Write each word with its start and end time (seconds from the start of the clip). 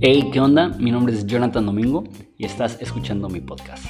Hey, 0.00 0.30
¿qué 0.32 0.40
onda? 0.40 0.66
Mi 0.68 0.90
nombre 0.90 1.14
es 1.14 1.24
Jonathan 1.26 1.64
Domingo 1.64 2.02
y 2.36 2.44
estás 2.44 2.76
escuchando 2.80 3.28
mi 3.28 3.40
podcast. 3.40 3.84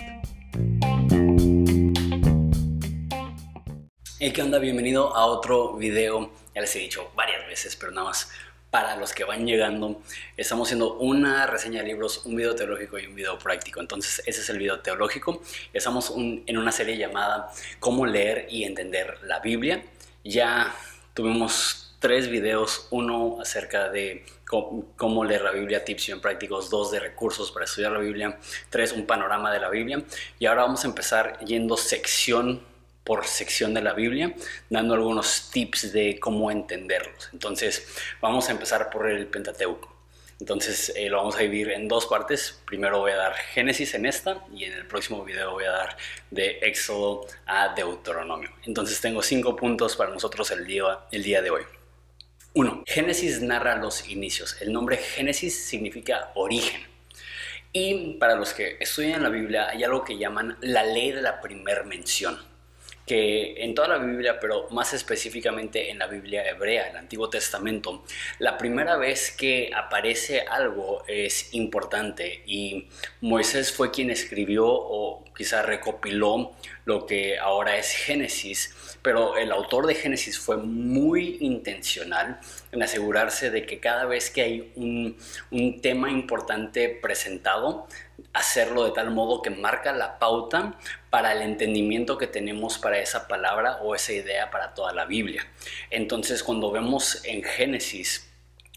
Hey, 4.19 4.31
¿qué 4.35 4.43
onda? 4.43 4.59
Bienvenido 4.59 5.17
a 5.17 5.25
otro 5.25 5.75
video. 5.79 6.31
Ya 6.55 6.61
les 6.61 6.77
he 6.77 6.81
dicho 6.81 7.11
varias 7.17 7.47
veces, 7.47 7.77
pero 7.77 7.93
nada 7.93 8.09
más 8.09 8.31
para 8.71 8.97
los 8.97 9.15
que 9.15 9.25
van 9.25 9.47
llegando, 9.47 10.03
estamos 10.37 10.69
haciendo 10.69 10.99
una 10.99 11.47
reseña 11.47 11.81
de 11.81 11.89
libros, 11.89 12.27
un 12.27 12.37
video 12.37 12.55
teológico 12.55 12.99
y 12.99 13.07
un 13.07 13.15
video 13.15 13.39
práctico. 13.39 13.81
Entonces, 13.81 14.23
ese 14.27 14.43
es 14.43 14.51
el 14.51 14.59
video 14.59 14.81
teológico. 14.81 15.41
Estamos 15.73 16.13
en 16.15 16.59
una 16.59 16.73
serie 16.73 16.99
llamada 16.99 17.51
Cómo 17.81 18.05
leer 18.05 18.49
y 18.51 18.65
entender 18.65 19.17
la 19.23 19.41
Biblia. 19.41 19.83
Ya 20.25 20.75
tuvimos 21.15 21.82
tres 22.03 22.29
videos, 22.29 22.89
uno 22.91 23.39
acerca 23.41 23.89
de 23.89 24.27
cómo, 24.97 25.25
leer 25.25 25.43
la 25.43 25.53
Biblia, 25.53 25.85
tips 25.85 26.09
bien 26.09 26.21
prácticos, 26.21 26.69
dos 26.69 26.91
de 26.91 26.99
recursos 26.99 27.53
para 27.53 27.65
estudiar 27.65 27.93
la 27.93 28.01
Biblia, 28.01 28.39
tres 28.69 28.93
un 28.93 29.07
panorama 29.07 29.53
de 29.53 29.61
la 29.61 29.71
Biblia 29.71 30.03
y 30.39 30.47
ahora 30.47 30.63
vamos 30.63 30.85
a 30.85 30.89
empezar 30.89 31.39
yendo 31.45 31.77
sección 31.77 32.61
por 33.05 33.25
sección 33.25 33.73
de 33.73 33.83
la 33.83 33.93
Biblia, 33.95 34.35
dando 34.69 34.95
algunos 34.95 35.51
tips 35.51 35.93
de 35.93 36.19
cómo 36.19 36.51
entenderlos. 36.51 37.31
Entonces 37.33 37.87
vamos 38.21 38.49
a 38.49 38.53
empezar 38.53 38.91
por 38.91 39.09
el 39.09 39.27
Pentateuco. 39.29 39.91
Entonces 40.41 40.93
eh, 40.97 41.09
lo 41.09 41.19
vamos 41.19 41.37
a 41.37 41.39
dividir 41.39 41.71
en 41.71 41.87
dos 41.87 42.07
partes. 42.07 42.61
Primero 42.65 42.99
voy 42.99 43.13
a 43.13 43.17
dar 43.17 43.35
Génesis 43.35 43.95
en 43.95 44.07
esta 44.07 44.45
y 44.53 44.65
en 44.65 44.73
el 44.73 44.87
próximo 44.89 45.25
video 45.25 45.53
voy 45.53 45.65
a 45.65 45.71
dar 45.71 45.97
de 46.33 46.59
Éxodo 46.63 47.29
a 47.47 47.73
Deuteronomio. 47.75 48.51
Entonces 48.65 49.01
tengo 49.01 49.23
cinco 49.23 49.55
puntos 49.55 49.95
para 49.95 50.11
nosotros 50.11 50.51
el 50.51 50.67
día, 50.67 50.99
el 51.13 51.23
día 51.23 51.41
de 51.41 51.51
hoy. 51.51 51.63
1. 52.55 52.85
Génesis 52.87 53.41
narra 53.41 53.77
los 53.77 54.09
inicios. 54.09 54.61
El 54.61 54.73
nombre 54.73 54.99
Génesis 54.99 55.65
significa 55.65 56.33
origen. 56.35 56.83
Y 57.73 58.15
para 58.15 58.37
los 58.37 58.53
que 58.53 58.77
estudian 58.79 59.23
la 59.23 59.31
Biblia 59.31 59.71
hay 59.71 59.85
algo 59.85 60.05
que 60.05 60.19
llaman 60.19 60.59
la 60.61 60.85
ley 60.85 61.13
de 61.13 61.23
la 61.23 61.41
primer 61.41 61.85
mención 61.87 62.39
que 63.07 63.65
en 63.65 63.75
toda 63.75 63.89
la 63.89 63.99
Biblia, 63.99 64.39
pero 64.41 64.69
más 64.71 64.93
específicamente 64.93 65.91
en 65.91 65.99
la 65.99 66.07
Biblia 66.07 66.49
hebrea, 66.49 66.89
el 66.89 66.97
Antiguo 66.97 67.29
Testamento, 67.29 68.05
la 68.39 68.57
primera 68.59 68.97
vez 68.97 69.33
que 69.33 69.71
aparece 69.75 70.43
algo 70.43 71.03
es 71.09 71.53
importante 71.55 72.43
y 72.47 72.89
Moisés 73.21 73.73
fue 73.73 73.91
quien 73.91 74.11
escribió 74.11 74.67
o 74.67 75.22
quizá 75.37 75.63
recopiló 75.63 76.53
lo 76.85 77.07
que 77.07 77.39
ahora 77.39 77.77
es 77.77 77.91
Génesis, 77.93 78.99
pero 79.03 79.37
el 79.37 79.53
autor 79.53 79.87
de 79.87 79.95
Génesis 79.95 80.39
fue 80.39 80.57
muy 80.57 81.39
intencional 81.41 82.41
en 82.71 82.83
asegurarse 82.83 83.51
de 83.51 83.67
que 83.67 83.81
cada 83.81 84.05
vez 84.05 84.31
que 84.31 84.43
hay 84.43 84.73
un, 84.77 85.17
un 85.51 85.81
tema 85.81 86.11
importante 86.11 86.89
presentado, 86.89 87.87
hacerlo 88.33 88.85
de 88.85 88.93
tal 88.93 89.11
modo 89.11 89.43
que 89.43 89.51
marca 89.51 89.93
la 89.93 90.19
pauta 90.19 90.79
para 91.11 91.33
el 91.33 91.43
entendimiento 91.43 92.19
que 92.19 92.27
tenemos 92.27 92.79
para 92.79 92.99
esa 92.99 93.29
palabra 93.29 93.79
o 93.83 93.95
esa 93.95 94.13
idea 94.13 94.51
para 94.51 94.75
toda 94.75 94.93
la 94.93 95.05
Biblia. 95.05 95.47
Entonces, 95.91 96.43
cuando 96.43 96.71
vemos 96.71 97.25
en 97.25 97.43
Génesis, 97.43 98.29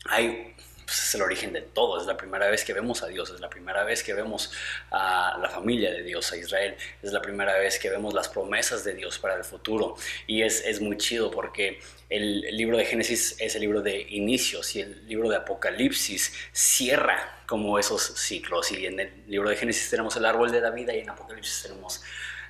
hay 0.06 0.56
pues 0.86 1.04
es 1.04 1.16
el 1.16 1.22
origen 1.22 1.52
de 1.54 1.62
todo, 1.62 2.00
es 2.00 2.06
la 2.06 2.16
primera 2.16 2.48
vez 2.50 2.64
que 2.64 2.74
vemos 2.74 3.02
a 3.04 3.08
Dios, 3.08 3.30
es 3.32 3.40
la 3.40 3.50
primera 3.50 3.84
vez 3.84 4.04
que 4.04 4.14
vemos 4.14 4.52
a 4.92 5.38
la 5.42 5.50
familia 5.50 5.92
de 5.92 6.04
Dios, 6.04 6.32
a 6.32 6.38
Israel, 6.38 6.76
es 7.02 7.12
la 7.12 7.22
primera 7.22 7.58
vez 7.58 7.80
que 7.80 7.90
vemos 7.90 8.14
las 8.14 8.30
promesas 8.30 8.84
de 8.84 8.94
Dios 8.94 9.18
para 9.20 9.36
el 9.36 9.44
futuro. 9.44 9.96
Y 10.28 10.44
es, 10.44 10.64
es 10.66 10.82
muy 10.82 10.98
chido 10.98 11.32
porque 11.32 11.80
el, 12.10 12.46
el, 12.46 12.56
libro 12.56 12.78
de 12.78 12.86
Génesis 12.86 13.36
es 13.40 13.56
el 13.56 13.62
libro 13.62 13.82
de 13.82 14.02
inicios 14.10 14.76
y 14.76 14.82
el 14.82 15.08
libro 15.08 15.30
de 15.30 15.38
Apocalipsis 15.38 16.34
cierra 16.52 17.44
como 17.48 17.80
esos 17.80 18.04
ciclos. 18.04 18.72
Y 18.72 18.86
en 18.86 19.00
el 19.00 19.12
libro 19.28 19.50
de 19.50 19.56
Génesis 19.56 19.90
tenemos 19.90 20.16
el 20.16 20.26
árbol 20.26 20.52
de 20.52 20.62
la 20.62 20.70
vida 20.70 20.94
y 20.96 21.00
en 21.00 21.10
Apocalipsis 21.10 21.64
tenemos 21.64 22.02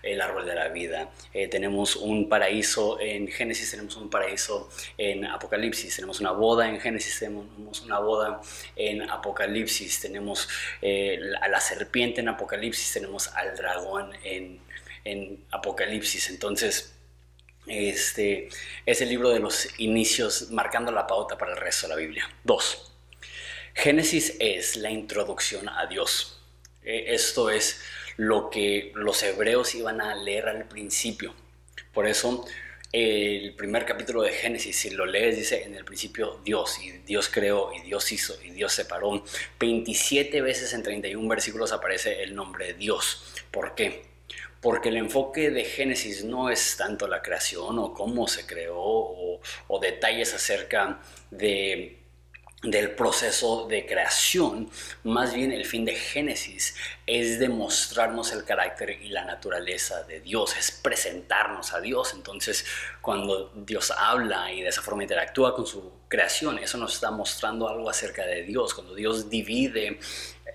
el 0.06 0.22
árbol 0.22 0.46
de 0.46 0.56
la 0.56 0.70
vida. 0.70 1.12
Eh, 1.34 1.48
tenemos 1.48 1.96
un 1.96 2.30
paraíso 2.30 3.00
en 3.00 3.28
Génesis, 3.28 3.72
tenemos 3.72 3.96
un 3.98 4.10
paraíso 4.10 4.70
en 4.98 5.26
Apocalipsis, 5.26 5.96
tenemos 5.96 6.20
una 6.20 6.32
boda 6.32 6.70
en 6.70 6.80
Génesis, 6.80 7.20
tenemos 7.20 7.82
una 7.82 8.00
boda 8.00 8.42
en 8.76 9.10
Apocalipsis, 9.10 10.00
tenemos 10.00 10.48
eh, 10.82 11.20
a 11.42 11.48
la 11.48 11.60
serpiente 11.60 12.22
en 12.22 12.30
Apocalipsis, 12.30 12.94
tenemos 12.94 13.28
al 13.30 13.56
dragón 13.56 14.14
en, 14.24 14.60
en 15.04 15.44
Apocalipsis. 15.52 16.30
Entonces, 16.30 16.94
este 17.68 18.50
es 18.86 19.02
el 19.02 19.10
libro 19.10 19.30
de 19.30 19.40
los 19.40 19.80
inicios 19.80 20.52
marcando 20.52 20.92
la 20.92 21.08
pauta 21.08 21.38
para 21.38 21.54
el 21.54 21.58
resto 21.58 21.88
de 21.88 21.94
la 21.96 22.00
Biblia. 22.00 22.30
Dos. 22.44 22.92
Génesis 23.74 24.38
es 24.40 24.78
la 24.78 24.92
introducción 24.92 25.68
a 25.68 25.86
Dios. 25.88 26.40
Eh, 26.84 27.06
esto 27.08 27.50
es 27.50 27.82
lo 28.18 28.50
que 28.50 28.92
los 28.96 29.22
hebreos 29.24 29.76
iban 29.76 30.02
a 30.02 30.16
leer 30.16 30.48
al 30.48 30.68
principio. 30.68 31.34
Por 31.94 32.08
eso 32.08 32.46
el 32.98 33.53
primer 33.56 33.86
capítulo 33.86 34.22
de 34.22 34.31
Génesis, 34.31 34.78
si 34.78 34.90
lo 34.92 35.06
lees, 35.06 35.36
dice 35.36 35.64
en 35.64 35.76
el 35.76 35.84
principio 35.84 36.40
Dios, 36.46 36.80
y 36.81 36.92
Dios 37.00 37.28
creó, 37.28 37.74
y 37.74 37.81
Dios 37.81 38.09
hizo, 38.14 38.42
y 38.42 38.52
Dios 38.52 38.72
separó. 38.72 39.22
27 39.59 40.42
veces 40.42 40.74
en 40.74 40.81
31 40.81 41.28
versículos 41.28 41.74
aparece 41.74 42.24
el 42.24 42.36
nombre 42.36 42.74
Dios. 42.74 43.26
¿Por 43.52 43.76
qué? 43.76 44.03
Porque 44.62 44.90
el 44.90 44.96
enfoque 44.96 45.50
de 45.50 45.66
Génesis 45.66 46.24
no 46.24 46.50
es 46.50 46.78
tanto 46.78 47.08
la 47.08 47.22
creación 47.22 47.80
o 47.80 47.94
cómo 47.94 48.30
se 48.30 48.46
creó 48.46 48.80
o, 48.80 49.42
o 49.68 49.80
detalles 49.80 50.34
acerca 50.34 51.02
de 51.32 51.97
del 52.66 52.92
proceso 52.92 53.68
de 53.68 53.86
creación, 53.86 54.70
más 55.03 55.34
bien 55.34 55.52
el 55.52 55.66
fin 55.66 55.86
de 55.86 55.96
Génesis 55.96 56.76
es 57.06 57.40
demostrarnos 57.40 58.31
el 58.31 58.44
carácter 58.44 59.00
y 59.02 59.09
la 59.09 59.24
naturaleza 59.24 60.03
de 60.03 60.20
Dios, 60.22 60.58
es 60.58 60.72
presentarnos 60.72 61.74
a 61.74 61.81
Dios. 61.81 62.14
Entonces, 62.14 62.66
cuando 63.02 63.52
Dios 63.56 63.92
habla 63.92 64.52
y 64.52 64.62
de 64.62 64.70
esa 64.70 64.81
forma 64.81 65.03
interactúa 65.03 65.56
con 65.56 65.66
su 65.66 65.92
creación, 66.08 66.60
eso 66.60 66.78
nos 66.78 66.96
está 66.96 67.12
mostrando 67.12 67.68
algo 67.68 67.90
acerca 67.90 68.26
de 68.26 68.44
Dios. 68.44 68.74
Cuando 68.74 68.96
Dios 68.96 69.30
divide 69.30 70.00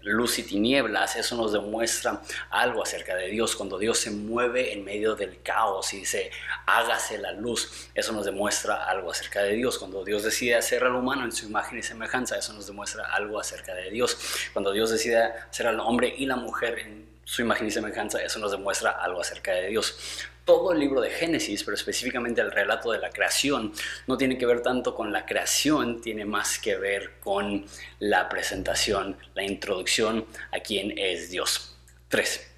luz 0.02 0.38
y 0.38 0.42
tinieblas, 0.42 1.16
eso 1.16 1.36
nos 1.36 1.52
demuestra 1.52 2.22
algo 2.50 2.82
acerca 2.82 3.14
de 3.14 3.28
Dios. 3.28 3.56
Cuando 3.56 3.78
Dios 3.78 3.98
se 3.98 4.10
mueve 4.10 4.72
en 4.72 4.84
medio 4.84 5.14
del 5.14 5.42
caos 5.42 5.92
y 5.92 5.98
dice, 5.98 6.30
hágase 6.66 7.18
la 7.18 7.32
luz, 7.32 7.90
eso 7.94 8.12
nos 8.12 8.24
demuestra 8.24 8.84
algo 8.86 9.10
acerca 9.10 9.42
de 9.42 9.54
Dios. 9.56 9.78
Cuando 9.78 10.04
Dios 10.04 10.22
decide 10.22 10.56
hacer 10.56 10.84
al 10.84 10.94
humano 10.94 11.24
en 11.24 11.32
su 11.32 11.46
imagen 11.46 11.78
y 11.78 11.82
semejanza, 11.82 12.38
eso 12.38 12.52
nos 12.52 12.66
demuestra 12.66 13.04
algo 13.14 13.38
acerca 13.38 13.74
de 13.74 13.90
Dios. 13.90 14.16
Cuando 14.52 14.72
Dios 14.72 14.90
decide 14.90 15.22
hacer 15.22 15.66
al 15.66 15.80
hombre 15.80 16.14
y 16.16 16.26
la 16.26 16.36
mujer 16.36 16.78
en 16.78 17.10
su 17.30 17.42
imagen 17.42 17.68
y 17.68 17.70
semejanza, 17.70 18.20
eso 18.20 18.40
nos 18.40 18.50
demuestra 18.50 18.90
algo 18.90 19.20
acerca 19.20 19.52
de 19.52 19.68
Dios 19.68 20.26
todo 20.44 20.72
el 20.72 20.80
libro 20.80 21.00
de 21.00 21.10
Génesis, 21.10 21.62
pero 21.62 21.76
específicamente 21.76 22.40
el 22.40 22.50
relato 22.50 22.90
de 22.90 22.98
la 22.98 23.10
creación, 23.10 23.72
no 24.08 24.16
tiene 24.16 24.36
que 24.36 24.46
ver 24.46 24.62
tanto 24.62 24.96
con 24.96 25.12
la 25.12 25.24
creación, 25.24 26.00
tiene 26.00 26.24
más 26.24 26.58
que 26.58 26.76
ver 26.76 27.20
con 27.20 27.64
la 28.00 28.28
presentación, 28.28 29.16
la 29.34 29.44
introducción 29.44 30.26
a 30.50 30.58
quién 30.58 30.98
es 30.98 31.30
Dios. 31.30 31.76
3. 32.08 32.50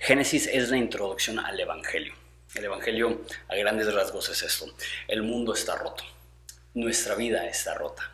Génesis 0.00 0.48
es 0.48 0.68
la 0.70 0.78
introducción 0.78 1.38
al 1.38 1.60
Evangelio. 1.60 2.14
El 2.56 2.64
Evangelio 2.64 3.20
a 3.46 3.54
grandes 3.54 3.94
rasgos 3.94 4.30
es 4.30 4.42
esto. 4.42 4.66
El 5.06 5.22
mundo 5.22 5.54
está 5.54 5.76
roto. 5.76 6.02
Nuestra 6.74 7.14
vida 7.14 7.46
está 7.46 7.74
rota 7.74 8.10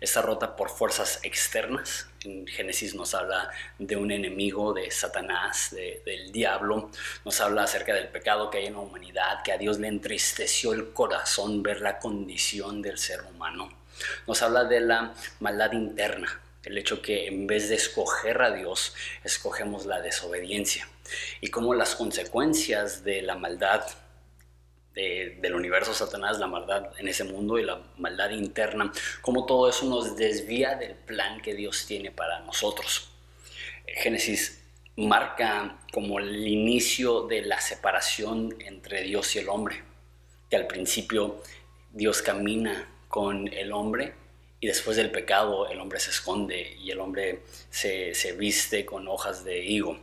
está 0.00 0.22
rota 0.22 0.56
por 0.56 0.70
fuerzas 0.70 1.20
externas. 1.22 2.08
Génesis 2.46 2.94
nos 2.94 3.14
habla 3.14 3.50
de 3.78 3.96
un 3.96 4.10
enemigo, 4.10 4.72
de 4.72 4.90
Satanás, 4.90 5.74
del 6.04 6.30
diablo. 6.32 6.90
Nos 7.24 7.40
habla 7.40 7.64
acerca 7.64 7.94
del 7.94 8.08
pecado 8.08 8.50
que 8.50 8.58
hay 8.58 8.66
en 8.66 8.74
la 8.74 8.80
humanidad, 8.80 9.42
que 9.42 9.52
a 9.52 9.58
Dios 9.58 9.78
le 9.78 9.88
entristeció 9.88 10.72
el 10.72 10.92
corazón 10.92 11.62
ver 11.62 11.80
la 11.80 11.98
condición 11.98 12.82
del 12.82 12.98
ser 12.98 13.22
humano. 13.22 13.70
Nos 14.26 14.42
habla 14.42 14.64
de 14.64 14.80
la 14.80 15.14
maldad 15.40 15.72
interna, 15.72 16.40
el 16.64 16.78
hecho 16.78 17.02
que 17.02 17.26
en 17.26 17.46
vez 17.46 17.68
de 17.68 17.74
escoger 17.74 18.40
a 18.42 18.52
Dios, 18.52 18.94
escogemos 19.24 19.86
la 19.86 20.00
desobediencia. 20.00 20.88
Y 21.40 21.48
cómo 21.48 21.74
las 21.74 21.94
consecuencias 21.94 23.04
de 23.04 23.22
la 23.22 23.34
maldad 23.34 23.84
del 24.94 25.54
universo 25.54 25.94
Satanás, 25.94 26.38
la 26.38 26.46
maldad 26.46 26.92
en 26.98 27.08
ese 27.08 27.24
mundo 27.24 27.58
y 27.58 27.64
la 27.64 27.80
maldad 27.96 28.30
interna, 28.30 28.92
como 29.20 29.46
todo 29.46 29.68
eso 29.68 29.86
nos 29.86 30.16
desvía 30.16 30.74
del 30.74 30.94
plan 30.94 31.40
que 31.40 31.54
Dios 31.54 31.86
tiene 31.86 32.10
para 32.10 32.40
nosotros. 32.40 33.10
Génesis 33.86 34.62
marca 34.96 35.78
como 35.92 36.18
el 36.18 36.46
inicio 36.46 37.22
de 37.22 37.42
la 37.42 37.60
separación 37.60 38.54
entre 38.60 39.02
Dios 39.02 39.34
y 39.36 39.38
el 39.38 39.48
hombre, 39.48 39.82
que 40.50 40.56
al 40.56 40.66
principio 40.66 41.42
Dios 41.90 42.20
camina 42.20 42.88
con 43.08 43.48
el 43.48 43.72
hombre 43.72 44.14
y 44.60 44.66
después 44.66 44.96
del 44.96 45.10
pecado 45.10 45.68
el 45.68 45.80
hombre 45.80 45.98
se 45.98 46.10
esconde 46.10 46.76
y 46.78 46.90
el 46.90 47.00
hombre 47.00 47.42
se, 47.70 48.14
se 48.14 48.32
viste 48.32 48.84
con 48.84 49.08
hojas 49.08 49.44
de 49.44 49.64
higo. 49.64 49.98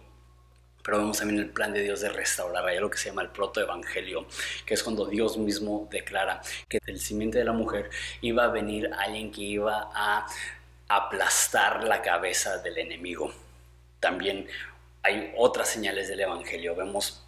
Pero 0.83 0.97
vemos 0.97 1.17
también 1.17 1.39
el 1.39 1.49
plan 1.49 1.73
de 1.73 1.81
Dios 1.81 2.01
de 2.01 2.09
restaurar. 2.09 2.65
Hay 2.65 2.79
lo 2.79 2.89
que 2.89 2.97
se 2.97 3.09
llama 3.09 3.21
el 3.21 3.29
protoevangelio, 3.29 4.25
que 4.65 4.73
es 4.73 4.83
cuando 4.83 5.05
Dios 5.05 5.37
mismo 5.37 5.87
declara 5.91 6.41
que 6.67 6.79
del 6.85 6.99
simiente 6.99 7.37
de 7.39 7.45
la 7.45 7.53
mujer 7.53 7.89
iba 8.21 8.45
a 8.45 8.47
venir 8.47 8.89
alguien 8.97 9.31
que 9.31 9.41
iba 9.41 9.89
a 9.93 10.27
aplastar 10.87 11.83
la 11.83 12.01
cabeza 12.01 12.57
del 12.59 12.77
enemigo. 12.77 13.31
También 13.99 14.47
hay 15.03 15.33
otras 15.37 15.69
señales 15.69 16.07
del 16.07 16.21
evangelio. 16.21 16.75
Vemos 16.75 17.23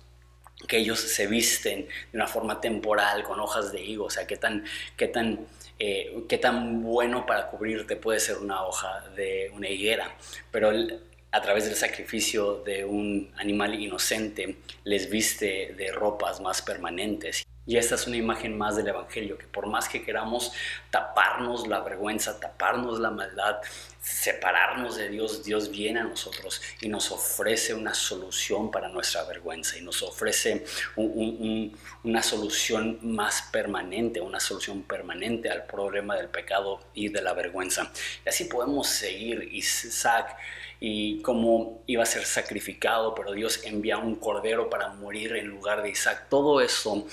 que 0.68 0.77
ellos 0.77 1.00
se 1.00 1.27
visten 1.27 1.88
de 2.12 2.18
una 2.18 2.27
forma 2.27 2.62
temporal 2.62 3.24
con 3.24 3.39
hojas 3.39 3.71
de 3.71 3.81
higo, 3.81 4.06
o 4.06 4.09
sea, 4.09 4.27
qué 4.27 4.38
tan, 4.38 4.63
qué 4.95 5.07
tan, 5.07 5.48
eh, 5.80 6.24
qué 6.30 6.38
tan 6.38 6.83
bueno 6.83 7.25
para 7.25 7.48
cubrirte 7.48 7.95
puede 7.95 8.19
ser 8.19 8.38
una 8.38 8.63
hoja 8.63 9.09
de 9.15 9.51
una 9.53 9.68
higuera, 9.68 10.15
pero 10.51 10.69
el, 10.69 11.01
a 11.31 11.42
través 11.42 11.66
del 11.66 11.75
sacrificio 11.75 12.62
de 12.66 12.83
un 12.83 13.31
animal 13.38 13.80
inocente, 13.81 14.57
les 14.83 15.10
viste 15.10 15.74
de 15.78 15.92
ropas 15.92 16.42
más 16.42 16.62
permanentes. 16.62 17.44
Y 17.66 17.78
esta 17.78 17.95
es 17.95 18.06
una 18.06 18.18
imagen 18.18 18.57
más 18.57 18.75
del 18.75 18.89
Evangelio, 18.89 19.38
que 19.38 19.48
por 19.48 19.68
más 19.68 19.88
que 19.88 20.04
queramos 20.04 20.51
taparnos 20.91 21.67
la 21.67 21.79
vergüenza, 21.79 22.39
taparnos 22.39 22.99
la 22.99 23.09
maldad, 23.09 23.57
separarnos 24.01 24.97
de 24.97 25.09
Dios, 25.09 25.43
Dios 25.43 25.71
viene 25.71 26.01
a 26.01 26.03
nosotros 26.03 26.61
y 26.81 26.89
nos 26.89 27.11
ofrece 27.11 27.73
una 27.73 27.93
solución 27.93 28.69
para 28.69 28.89
nuestra 28.89 29.23
vergüenza 29.23 29.77
y 29.77 29.81
nos 29.81 30.01
ofrece 30.03 30.65
una 30.97 32.21
solución 32.21 32.99
más 33.01 33.43
permanente, 33.51 34.19
una 34.19 34.39
solución 34.39 34.83
permanente 34.83 35.49
al 35.49 35.65
problema 35.65 36.15
del 36.17 36.27
pecado 36.27 36.81
y 36.93 37.09
de 37.09 37.21
la 37.21 37.33
vergüenza. 37.33 37.91
Y 38.25 38.29
así 38.29 38.45
podemos 38.45 38.88
seguir. 38.88 39.49
Isaac 39.51 40.35
y 40.79 41.21
cómo 41.21 41.83
iba 41.85 42.03
a 42.03 42.07
ser 42.07 42.25
sacrificado, 42.25 43.13
pero 43.13 43.33
Dios 43.33 43.63
envía 43.63 43.97
un 43.97 44.15
cordero 44.15 44.69
para 44.69 44.89
morir 44.89 45.35
en 45.35 45.47
lugar 45.47 45.83
de 45.83 45.91
Isaac. 45.91 46.25
Todo 46.27 46.59
eso 46.59 47.05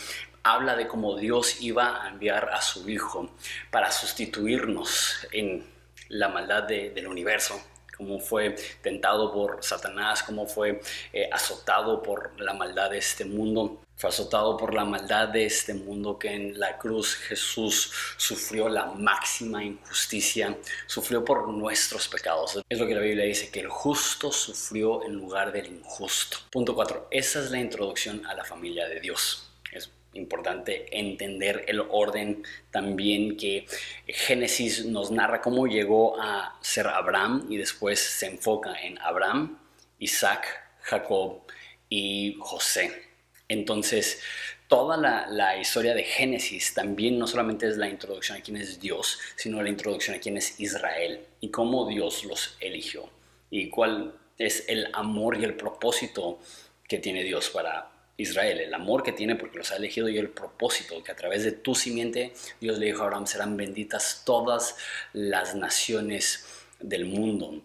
habla 0.42 0.76
de 0.76 0.88
cómo 0.88 1.16
Dios 1.16 1.60
iba 1.60 2.02
a 2.02 2.08
enviar 2.08 2.48
a 2.50 2.62
su 2.62 2.88
Hijo 2.88 3.30
para 3.70 3.90
sustituirnos 3.90 5.26
en 5.32 5.66
la 6.08 6.28
maldad 6.28 6.64
del 6.64 7.06
universo, 7.06 7.60
cómo 7.96 8.20
fue 8.20 8.56
tentado 8.80 9.32
por 9.32 9.62
Satanás, 9.62 10.22
cómo 10.22 10.46
fue 10.46 10.80
eh, 11.12 11.28
azotado 11.32 12.02
por 12.02 12.40
la 12.40 12.54
maldad 12.54 12.90
de 12.90 12.98
este 12.98 13.24
mundo. 13.24 13.82
Fue 13.96 14.10
azotado 14.10 14.56
por 14.56 14.74
la 14.74 14.84
maldad 14.84 15.28
de 15.28 15.44
este 15.44 15.74
mundo 15.74 16.16
que 16.16 16.32
en 16.32 16.60
la 16.60 16.78
cruz 16.78 17.16
Jesús 17.16 17.90
sufrió 18.16 18.68
la 18.68 18.86
máxima 18.86 19.64
injusticia, 19.64 20.56
sufrió 20.86 21.24
por 21.24 21.48
nuestros 21.48 22.06
pecados. 22.06 22.62
Es 22.68 22.78
lo 22.78 22.86
que 22.86 22.94
la 22.94 23.00
Biblia 23.00 23.24
dice, 23.24 23.50
que 23.50 23.58
el 23.58 23.68
justo 23.68 24.30
sufrió 24.30 25.02
en 25.04 25.14
lugar 25.14 25.50
del 25.50 25.66
injusto. 25.66 26.38
Punto 26.52 26.76
4. 26.76 27.08
Esa 27.10 27.40
es 27.40 27.50
la 27.50 27.58
introducción 27.58 28.24
a 28.26 28.34
la 28.34 28.44
familia 28.44 28.86
de 28.86 29.00
Dios. 29.00 29.50
Importante 30.14 30.86
entender 30.90 31.64
el 31.68 31.80
orden 31.80 32.42
también 32.70 33.36
que 33.36 33.66
Génesis 34.06 34.84
nos 34.86 35.10
narra 35.10 35.40
cómo 35.40 35.66
llegó 35.66 36.20
a 36.20 36.58
ser 36.60 36.86
Abraham 36.86 37.46
y 37.48 37.56
después 37.56 38.00
se 38.00 38.26
enfoca 38.26 38.74
en 38.82 38.98
Abraham, 39.00 39.58
Isaac, 39.98 40.46
Jacob 40.80 41.42
y 41.88 42.36
José. 42.40 42.90
Entonces, 43.48 44.20
toda 44.68 44.96
la, 44.96 45.56
historia 45.58 45.94
de 45.94 46.04
Génesis 46.04 46.74
también 46.74 47.18
no 47.18 47.26
solamente 47.26 47.66
es 47.66 47.76
la 47.76 47.88
introducción 47.88 48.38
a 48.38 48.42
quién 48.42 48.58
es 48.58 48.78
Dios, 48.80 49.18
sino 49.36 49.62
la 49.62 49.70
introducción 49.70 50.16
a 50.16 50.20
quién 50.20 50.36
es 50.36 50.60
Israel 50.60 51.20
y 51.40 51.50
cómo 51.50 51.88
Dios 51.88 52.24
los 52.24 52.56
eligió 52.60 53.08
y 53.50 53.68
cuál 53.70 54.14
es 54.36 54.64
el 54.68 54.88
amor 54.92 55.38
y 55.38 55.44
el 55.44 55.54
propósito 55.54 56.38
que 56.86 56.98
tiene 56.98 57.24
Dios 57.24 57.48
para 57.50 57.90
Israel, 58.18 58.60
el 58.60 58.74
amor 58.74 59.02
que 59.02 59.12
tiene 59.12 59.36
porque 59.36 59.58
los 59.58 59.70
ha 59.70 59.76
elegido 59.76 60.08
y 60.08 60.18
el 60.18 60.28
propósito 60.28 61.02
que 61.02 61.12
a 61.12 61.16
través 61.16 61.44
de 61.44 61.52
tu 61.52 61.74
simiente 61.74 62.34
Dios 62.60 62.76
le 62.78 62.86
dijo 62.86 63.02
a 63.02 63.06
Abraham 63.06 63.26
serán 63.26 63.56
benditas 63.56 64.22
todas 64.26 64.76
las 65.12 65.54
naciones 65.54 66.44
del 66.80 67.06
mundo. 67.06 67.62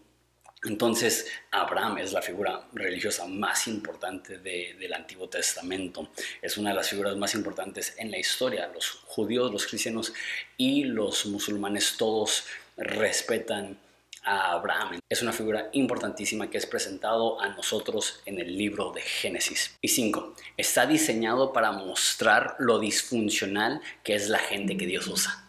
Entonces, 0.66 1.28
Abraham 1.52 1.98
es 1.98 2.14
la 2.14 2.22
figura 2.22 2.68
religiosa 2.72 3.28
más 3.28 3.68
importante 3.68 4.38
del 4.38 4.94
Antiguo 4.94 5.28
Testamento. 5.28 6.10
Es 6.42 6.58
una 6.58 6.70
de 6.70 6.78
las 6.78 6.90
figuras 6.90 7.18
más 7.18 7.36
importantes 7.36 7.96
en 7.98 8.10
la 8.10 8.18
historia. 8.18 8.72
Los 8.74 8.90
judíos, 9.08 9.52
los 9.52 9.68
cristianos 9.68 10.14
y 10.56 10.86
los 10.86 11.26
musulmanes 11.26 11.98
todos 11.98 12.46
respetan 12.78 13.78
a 14.24 14.52
Abraham. 14.54 15.00
Es 15.10 15.22
una 15.22 15.34
figura 15.34 15.70
importantísima 15.74 16.50
que 16.50 16.58
es 16.58 16.66
presentado 16.66 17.40
a 17.40 17.50
nosotros 17.50 18.22
en 18.25 18.40
el 18.40 18.58
libro 18.58 18.92
de 18.92 19.02
Génesis. 19.02 19.78
Y 19.81 19.90
cinco, 19.90 20.34
está 20.58 20.86
diseñado 20.86 21.54
para 21.54 21.72
mostrar 21.72 22.56
lo 22.60 22.80
disfuncional 22.80 23.81
que 24.04 24.16
es 24.16 24.30
la 24.30 24.40
gente 24.40 24.78
que 24.78 24.86
Dios 24.86 25.08
usa. 25.08 25.44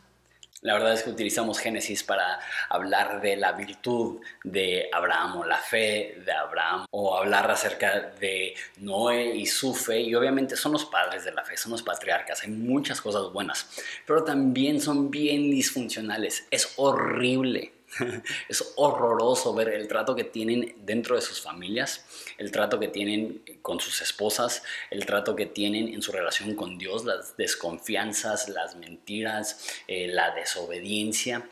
La 0.64 0.72
verdad 0.72 0.94
es 0.94 1.02
que 1.02 1.10
utilizamos 1.10 1.58
Génesis 1.58 2.02
para 2.02 2.40
hablar 2.70 3.20
de 3.20 3.36
la 3.36 3.52
virtud 3.52 4.22
de 4.44 4.88
Abraham 4.94 5.36
o 5.36 5.44
la 5.44 5.58
fe 5.58 6.22
de 6.24 6.32
Abraham 6.32 6.86
o 6.90 7.18
hablar 7.18 7.50
acerca 7.50 8.00
de 8.18 8.54
Noé 8.78 9.36
y 9.36 9.44
su 9.44 9.74
fe 9.74 10.00
y 10.00 10.14
obviamente 10.14 10.56
son 10.56 10.72
los 10.72 10.86
padres 10.86 11.22
de 11.22 11.32
la 11.32 11.44
fe, 11.44 11.58
son 11.58 11.72
los 11.72 11.82
patriarcas, 11.82 12.44
hay 12.44 12.50
muchas 12.50 13.02
cosas 13.02 13.30
buenas, 13.30 13.68
pero 14.06 14.24
también 14.24 14.80
son 14.80 15.10
bien 15.10 15.50
disfuncionales, 15.50 16.46
es 16.50 16.72
horrible 16.76 17.73
es 18.48 18.72
horroroso 18.76 19.54
ver 19.54 19.68
el 19.68 19.88
trato 19.88 20.14
que 20.14 20.24
tienen 20.24 20.74
dentro 20.78 21.16
de 21.16 21.22
sus 21.22 21.40
familias, 21.40 22.04
el 22.38 22.50
trato 22.50 22.78
que 22.78 22.88
tienen 22.88 23.42
con 23.62 23.80
sus 23.80 24.00
esposas, 24.02 24.62
el 24.90 25.06
trato 25.06 25.36
que 25.36 25.46
tienen 25.46 25.88
en 25.88 26.02
su 26.02 26.12
relación 26.12 26.54
con 26.54 26.78
Dios, 26.78 27.04
las 27.04 27.36
desconfianzas, 27.36 28.48
las 28.48 28.76
mentiras, 28.76 29.58
eh, 29.86 30.08
la 30.08 30.34
desobediencia. 30.34 31.48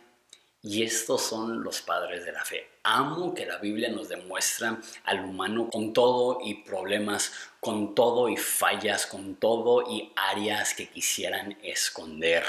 Y 0.65 0.85
estos 0.85 1.23
son 1.23 1.65
los 1.65 1.83
padres 1.83 2.25
de 2.25 2.31
la 2.31 2.45
fe. 2.45 2.69
Amo 2.85 3.35
que 3.35 3.47
la 3.47 3.59
Biblia 3.59 3.89
nos 3.89 4.09
demuestra 4.09 4.81
al 5.03 5.25
humano 5.25 5.69
con 5.69 5.93
todo 5.93 6.39
y 6.45 6.55
problemas, 6.63 7.33
con 7.59 7.97
todo 7.97 8.29
y 8.29 8.37
fallas, 8.37 9.07
con 9.07 9.35
todo 9.35 9.83
y 9.91 10.13
áreas 10.15 10.75
que 10.75 10.89
quisieran 10.89 11.59
esconder. 11.65 12.45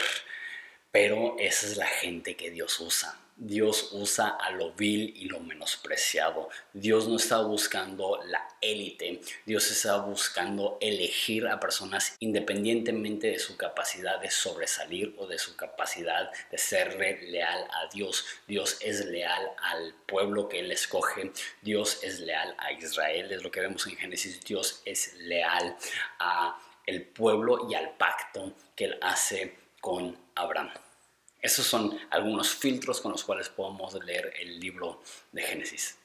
Pero 0.92 1.36
esa 1.40 1.66
es 1.66 1.78
la 1.78 1.88
gente 1.88 2.36
que 2.36 2.52
Dios 2.52 2.80
usa. 2.80 3.23
Dios 3.36 3.90
usa 3.94 4.30
a 4.30 4.52
lo 4.52 4.74
vil 4.74 5.14
y 5.16 5.26
lo 5.26 5.40
menospreciado. 5.40 6.50
Dios 6.72 7.08
no 7.08 7.16
está 7.16 7.42
buscando 7.42 8.20
la 8.26 8.48
élite. 8.62 9.22
Dios 9.46 9.70
está 9.72 9.98
buscando 9.98 10.78
elegir 10.80 11.48
a 11.48 11.60
personas 11.60 12.16
independientemente 12.20 13.28
de 13.28 13.40
su 13.40 13.58
capacidad 13.58 14.20
de 14.22 14.30
sobresalir 14.30 15.16
o 15.18 15.28
de 15.28 15.40
su 15.40 15.56
capacidad 15.56 16.32
de 16.52 16.58
ser 16.58 16.98
leal 16.98 17.68
a 17.72 17.90
Dios. 17.94 18.26
Dios 18.48 18.78
es 18.82 19.06
leal 19.06 19.52
al 19.58 19.94
pueblo 20.06 20.48
que 20.48 20.60
Él 20.60 20.72
escoge. 20.72 21.32
Dios 21.62 22.04
es 22.04 22.20
leal 22.20 22.56
a 22.60 22.72
Israel. 22.72 23.32
Es 23.32 23.42
lo 23.42 23.52
que 23.52 23.62
vemos 23.62 23.88
en 23.88 23.98
Génesis. 23.98 24.44
Dios 24.44 24.82
es 24.86 25.16
leal 25.16 25.76
a 26.20 26.60
el 26.86 27.04
pueblo 27.04 27.68
y 27.70 27.76
al 27.76 27.96
pacto 27.98 28.54
que 28.76 28.86
Él 28.86 29.00
hace 29.02 29.58
con 29.82 30.18
Abraham. 30.36 30.72
Esos 31.44 31.66
son 31.66 32.00
algunos 32.10 32.56
filtros 32.56 33.02
con 33.02 33.12
los 33.12 33.26
cuales 33.26 33.50
podemos 33.50 33.94
leer 34.06 34.34
el 34.40 34.62
libro 34.62 35.04
de 35.34 35.42
Génesis. 35.44 35.98